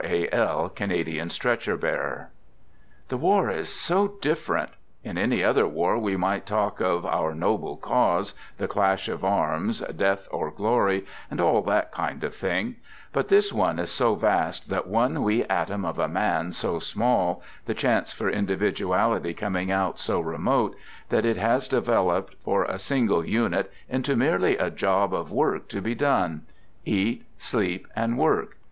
[0.03, 0.27] A.
[0.35, 2.31] L./' Canadian Stretcher Bearer)
[3.09, 4.71] This war is so" different."
[5.03, 9.81] In any other war we might talk of" our noble cause,"" the clash of arms,""
[10.05, 12.77] death or glory," and all that kind of thing;
[13.13, 17.75] but this one is so vast, one wee atom of a man so small, the
[17.75, 20.75] chance for individuality coming out so remote,
[21.09, 25.79] that it has developed, for a single Unit, into merely a job of work to
[25.79, 26.41] be done:
[26.85, 28.57] eat, sleep, and work.